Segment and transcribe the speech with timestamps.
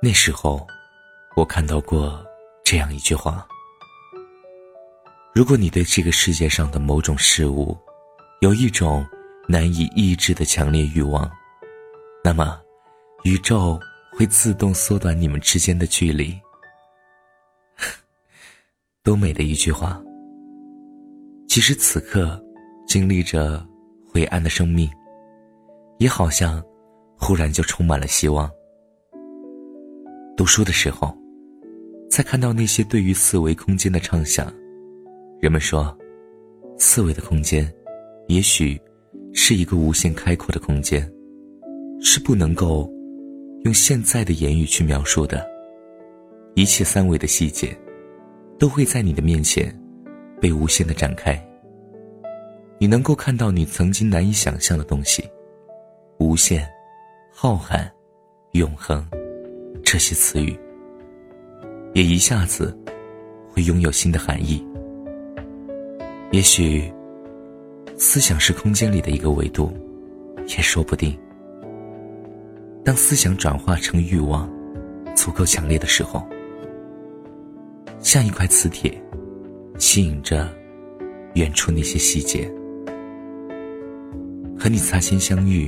[0.00, 0.64] 那时候，
[1.34, 2.24] 我看到过
[2.64, 3.44] 这样一句话：
[5.34, 7.76] 如果你对这个世界上的某种事物
[8.40, 9.04] 有一种
[9.48, 11.28] 难以抑制的强烈欲望，
[12.22, 12.60] 那么
[13.24, 13.78] 宇宙
[14.12, 16.38] 会自动缩短你们之间的距离。
[19.02, 20.00] 多美的一句话！
[21.48, 22.40] 其实此刻
[22.86, 23.66] 经历着
[24.06, 24.88] 灰暗的生命，
[25.98, 26.62] 也好像
[27.18, 28.48] 忽然就充满了希望。
[30.38, 31.12] 读书的时候，
[32.08, 34.46] 在看到那些对于四维空间的畅想，
[35.40, 35.92] 人们说，
[36.78, 37.68] 四维的空间，
[38.28, 38.80] 也许
[39.34, 41.12] 是一个无限开阔的空间，
[42.00, 42.88] 是不能够
[43.64, 45.44] 用现在的言语去描述的。
[46.54, 47.76] 一切三维的细节，
[48.60, 49.76] 都会在你的面前
[50.40, 51.36] 被无限的展开。
[52.78, 55.28] 你能够看到你曾经难以想象的东西，
[56.20, 56.64] 无限、
[57.32, 57.90] 浩瀚、
[58.52, 59.04] 永恒。
[59.90, 60.54] 这些词语，
[61.94, 62.78] 也一下子
[63.48, 64.62] 会拥有新的含义。
[66.30, 66.92] 也许，
[67.96, 69.72] 思想是空间里的一个维度，
[70.46, 71.18] 也说不定。
[72.84, 74.46] 当思想转化成欲望，
[75.16, 76.22] 足够强烈的时候，
[77.98, 78.92] 像一块磁铁，
[79.78, 80.52] 吸引着
[81.32, 82.46] 远处那些细节。
[84.54, 85.66] 和你擦肩相遇，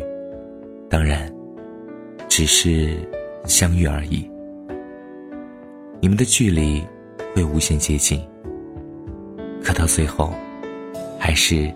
[0.90, 1.34] 当然，
[2.28, 2.98] 只是。
[3.46, 4.30] 相遇而已，
[6.00, 6.84] 你们的距离
[7.34, 8.22] 会无限接近，
[9.62, 10.32] 可到最后，
[11.18, 11.72] 还是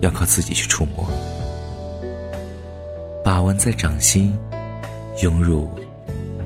[0.00, 1.08] 要靠自己去触摸，
[3.22, 4.36] 把玩在掌心，
[5.22, 5.70] 拥入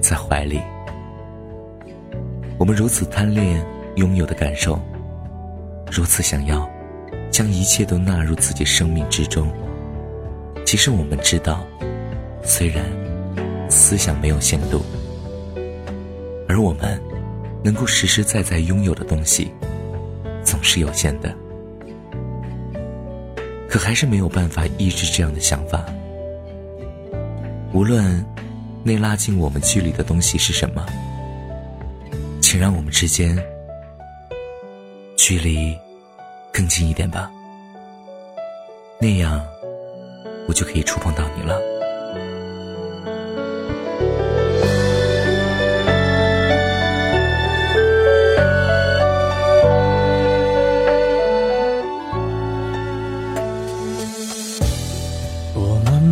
[0.01, 0.61] 在怀里。
[2.59, 3.65] 我们如此贪恋
[3.97, 4.79] 拥有的感受，
[5.91, 6.69] 如此想要
[7.31, 9.51] 将一切都纳入自己生命之中。
[10.67, 11.65] 其实我们知道，
[12.43, 13.08] 虽然。
[13.69, 14.83] 思想没有限度，
[16.49, 17.01] 而我们
[17.63, 19.53] 能够实实在在拥有的东西，
[20.43, 21.35] 总是有限的。
[23.69, 25.85] 可还是没有办法抑制这样的想法。
[27.75, 28.25] 无论
[28.83, 30.87] 那拉近我们距离的东西是什么，
[32.41, 33.39] 请让我们之间
[35.17, 35.77] 距离
[36.51, 37.31] 更近一点吧。
[38.99, 39.45] 那样，
[40.49, 41.78] 我就可以触碰到你了。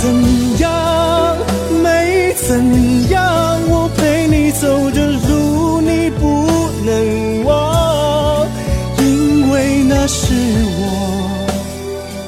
[0.00, 1.36] 怎样？
[1.82, 3.60] 没怎样。
[3.68, 6.46] 我陪你走的路，你不
[6.86, 8.46] 能忘，
[8.98, 10.32] 因为那是
[10.80, 10.82] 我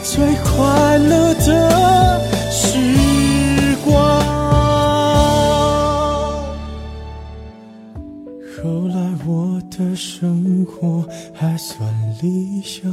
[0.02, 2.60] 最快乐的时
[3.84, 3.90] 光。
[8.62, 8.96] 后来
[9.26, 11.88] 我的生活还算
[12.20, 12.92] 理想。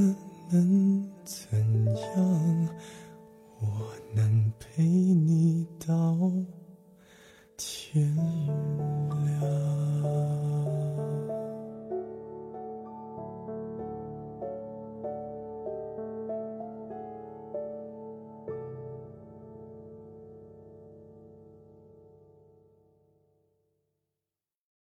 [0.51, 0.80] 能怎样？